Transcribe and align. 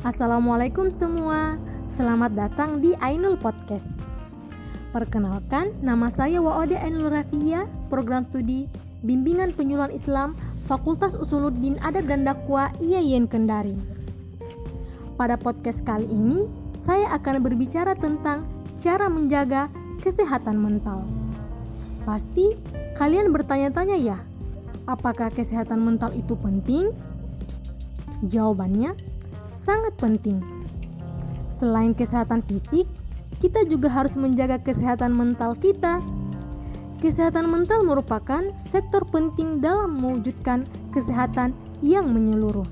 Assalamualaikum 0.00 0.88
semua, 0.96 1.60
selamat 1.92 2.32
datang 2.32 2.80
di 2.80 2.96
Ainul 3.04 3.36
Podcast. 3.36 4.08
Perkenalkan, 4.96 5.76
nama 5.84 6.08
saya 6.08 6.40
Waode 6.40 6.72
Ainul 6.80 7.12
Rafia, 7.12 7.68
program 7.92 8.24
studi 8.24 8.64
Bimbingan 9.04 9.52
Penyuluhan 9.52 9.92
Islam 9.92 10.32
Fakultas 10.64 11.12
Usuluddin 11.12 11.76
Adab 11.84 12.08
dan 12.08 12.24
Dakwah 12.24 12.72
IAIN 12.80 13.28
Kendari. 13.28 13.76
Pada 15.20 15.36
podcast 15.36 15.84
kali 15.84 16.08
ini, 16.08 16.48
saya 16.80 17.12
akan 17.20 17.44
berbicara 17.44 17.92
tentang 17.92 18.48
cara 18.80 19.04
menjaga 19.12 19.68
kesehatan 20.00 20.56
mental. 20.56 21.04
Pasti 22.08 22.56
kalian 22.96 23.36
bertanya-tanya 23.36 24.00
ya, 24.00 24.16
apakah 24.88 25.28
kesehatan 25.28 25.84
mental 25.84 26.16
itu 26.16 26.32
penting? 26.40 26.88
Jawabannya 28.24 29.09
sangat 29.64 29.94
penting. 30.00 30.40
Selain 31.60 31.92
kesehatan 31.92 32.40
fisik, 32.40 32.88
kita 33.40 33.64
juga 33.68 33.88
harus 33.92 34.16
menjaga 34.16 34.60
kesehatan 34.60 35.12
mental 35.16 35.56
kita. 35.56 36.00
Kesehatan 37.00 37.48
mental 37.48 37.84
merupakan 37.88 38.44
sektor 38.60 39.04
penting 39.08 39.64
dalam 39.64 39.96
mewujudkan 39.96 40.68
kesehatan 40.92 41.56
yang 41.80 42.12
menyeluruh. 42.12 42.68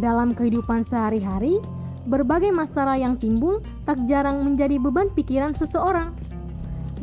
Dalam 0.00 0.32
kehidupan 0.32 0.84
sehari-hari, 0.84 1.60
berbagai 2.08 2.52
masalah 2.52 2.96
yang 2.96 3.20
timbul 3.20 3.60
tak 3.84 4.00
jarang 4.08 4.40
menjadi 4.44 4.80
beban 4.80 5.12
pikiran 5.12 5.52
seseorang. 5.52 6.12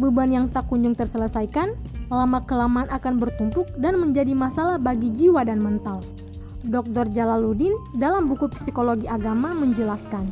Beban 0.02 0.34
yang 0.34 0.46
tak 0.50 0.66
kunjung 0.70 0.98
terselesaikan, 0.98 1.78
lama-kelamaan 2.10 2.90
akan 2.90 3.22
bertumpuk 3.22 3.70
dan 3.78 4.02
menjadi 4.02 4.34
masalah 4.34 4.82
bagi 4.82 5.14
jiwa 5.14 5.46
dan 5.46 5.62
mental. 5.62 6.02
Dr. 6.64 7.12
Jalaluddin 7.12 7.76
dalam 7.92 8.32
buku 8.32 8.48
Psikologi 8.56 9.04
Agama 9.04 9.52
menjelaskan, 9.52 10.32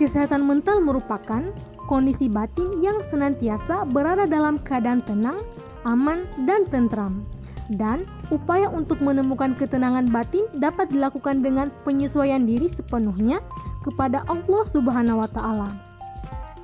kesehatan 0.00 0.48
mental 0.48 0.80
merupakan 0.80 1.44
kondisi 1.84 2.32
batin 2.32 2.80
yang 2.80 3.04
senantiasa 3.12 3.84
berada 3.84 4.24
dalam 4.24 4.56
keadaan 4.64 5.04
tenang, 5.04 5.36
aman, 5.84 6.24
dan 6.48 6.64
tentram. 6.72 7.20
Dan 7.68 8.08
upaya 8.32 8.72
untuk 8.72 9.04
menemukan 9.04 9.52
ketenangan 9.52 10.08
batin 10.08 10.48
dapat 10.56 10.88
dilakukan 10.88 11.44
dengan 11.44 11.68
penyesuaian 11.84 12.48
diri 12.48 12.72
sepenuhnya 12.72 13.44
kepada 13.84 14.24
Allah 14.24 14.64
Subhanahu 14.64 15.20
wa 15.20 15.28
taala. 15.28 15.68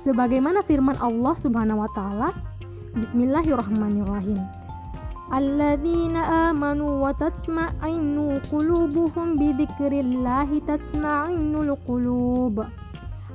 Sebagaimana 0.01 0.65
firman 0.65 0.97
Allah 0.97 1.37
Subhanahu 1.37 1.85
wa 1.85 1.89
taala, 1.93 2.33
Bismillahirrahmanirrahim. 2.97 4.64
Wa 5.25 7.11
tatma'innu 7.17 8.45
qulubuhum 8.45 9.41
bi 9.41 9.57
dzikrillah 9.57 10.45
tatma'innul 10.45 11.73
qulub. 11.81 12.61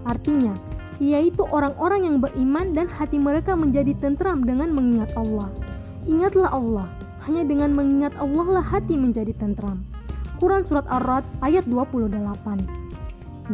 Artinya, 0.06 0.54
yaitu 1.02 1.42
orang-orang 1.50 2.06
yang 2.06 2.16
beriman 2.22 2.70
dan 2.72 2.86
hati 2.86 3.18
mereka 3.18 3.58
menjadi 3.58 3.96
tentram 3.98 4.46
dengan 4.46 4.70
mengingat 4.70 5.10
Allah. 5.18 5.50
Ingatlah 6.06 6.50
Allah, 6.54 6.86
hanya 7.26 7.42
dengan 7.42 7.74
mengingat 7.74 8.14
Allah 8.22 8.60
lah 8.60 8.64
hati 8.64 8.94
menjadi 8.94 9.34
tentram. 9.34 9.82
Quran 10.40 10.64
Surat 10.64 10.88
Ar-Rad 10.88 11.26
ayat 11.44 11.68
28 11.68 12.16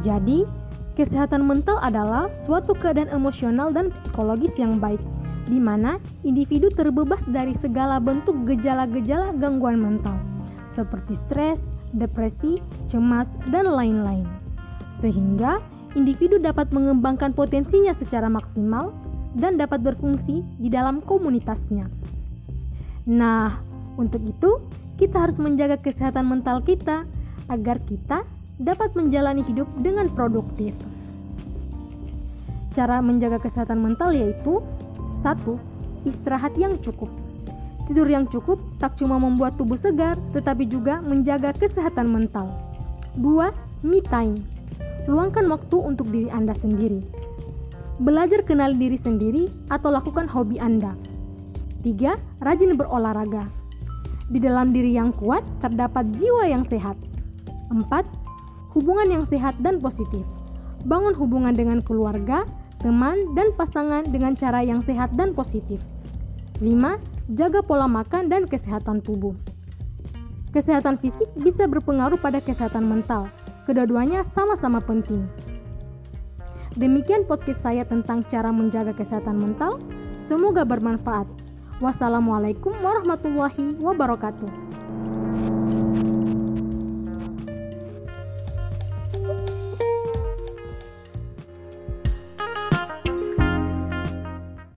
Jadi, 0.06 0.46
kesehatan 0.94 1.42
mental 1.42 1.82
adalah 1.82 2.30
suatu 2.46 2.76
keadaan 2.78 3.10
emosional 3.10 3.74
dan 3.74 3.90
psikologis 3.90 4.54
yang 4.60 4.78
baik 4.78 5.02
di 5.46 5.62
mana 5.62 6.02
individu 6.26 6.68
terbebas 6.74 7.22
dari 7.26 7.54
segala 7.54 8.02
bentuk 8.02 8.34
gejala-gejala 8.46 9.34
gangguan 9.38 9.78
mental, 9.78 10.18
seperti 10.74 11.14
stres, 11.14 11.62
depresi, 11.94 12.58
cemas, 12.90 13.30
dan 13.50 13.70
lain-lain. 13.70 14.26
Sehingga 14.98 15.62
individu 15.94 16.42
dapat 16.42 16.74
mengembangkan 16.74 17.32
potensinya 17.32 17.94
secara 17.94 18.26
maksimal 18.26 18.90
dan 19.38 19.56
dapat 19.60 19.84
berfungsi 19.84 20.42
di 20.58 20.68
dalam 20.68 20.98
komunitasnya. 21.04 21.86
Nah, 23.06 23.54
untuk 23.94 24.20
itu 24.26 24.50
kita 24.98 25.28
harus 25.28 25.38
menjaga 25.38 25.78
kesehatan 25.78 26.26
mental 26.26 26.64
kita 26.64 27.06
agar 27.46 27.78
kita 27.84 28.24
dapat 28.56 28.96
menjalani 28.96 29.44
hidup 29.44 29.68
dengan 29.78 30.08
produktif. 30.10 30.72
Cara 32.72 33.00
menjaga 33.04 33.40
kesehatan 33.40 33.80
mental 33.80 34.12
yaitu 34.12 34.60
satu, 35.26 35.58
istirahat 36.06 36.54
yang 36.54 36.78
cukup. 36.78 37.10
Tidur 37.90 38.06
yang 38.06 38.30
cukup 38.30 38.62
tak 38.78 38.94
cuma 38.94 39.18
membuat 39.18 39.58
tubuh 39.58 39.74
segar, 39.74 40.14
tetapi 40.30 40.70
juga 40.70 41.02
menjaga 41.02 41.50
kesehatan 41.50 42.06
mental. 42.06 42.54
Dua, 43.18 43.50
Me 43.82 43.98
time. 44.02 44.38
Luangkan 45.10 45.46
waktu 45.50 45.76
untuk 45.78 46.10
diri 46.10 46.30
Anda 46.30 46.54
sendiri. 46.54 47.02
Belajar 47.98 48.42
kenali 48.42 48.74
diri 48.78 48.98
sendiri 48.98 49.46
atau 49.70 49.90
lakukan 49.90 50.26
hobi 50.30 50.58
Anda. 50.58 50.94
Tiga, 51.82 52.18
rajin 52.42 52.74
berolahraga. 52.74 53.46
Di 54.26 54.42
dalam 54.42 54.74
diri 54.74 54.98
yang 54.98 55.14
kuat 55.14 55.46
terdapat 55.62 56.10
jiwa 56.18 56.50
yang 56.50 56.66
sehat. 56.66 56.98
Empat, 57.70 58.02
hubungan 58.74 59.06
yang 59.06 59.24
sehat 59.30 59.54
dan 59.62 59.78
positif. 59.78 60.26
Bangun 60.82 61.14
hubungan 61.14 61.54
dengan 61.54 61.78
keluarga, 61.78 62.42
teman, 62.86 63.34
dan 63.34 63.50
pasangan 63.58 64.06
dengan 64.06 64.38
cara 64.38 64.62
yang 64.62 64.78
sehat 64.78 65.10
dan 65.18 65.34
positif. 65.34 65.82
5. 66.62 66.70
Jaga 67.34 67.58
pola 67.66 67.90
makan 67.90 68.30
dan 68.30 68.46
kesehatan 68.46 69.02
tubuh. 69.02 69.34
Kesehatan 70.54 71.02
fisik 71.02 71.26
bisa 71.34 71.66
berpengaruh 71.66 72.22
pada 72.22 72.38
kesehatan 72.38 72.86
mental. 72.86 73.26
Kedua-duanya 73.66 74.22
sama-sama 74.22 74.78
penting. 74.78 75.26
Demikian 76.78 77.26
podcast 77.26 77.66
saya 77.66 77.82
tentang 77.82 78.22
cara 78.30 78.54
menjaga 78.54 78.94
kesehatan 78.94 79.34
mental. 79.34 79.82
Semoga 80.30 80.62
bermanfaat. 80.62 81.26
Wassalamualaikum 81.82 82.70
warahmatullahi 82.78 83.82
wabarakatuh. 83.82 84.65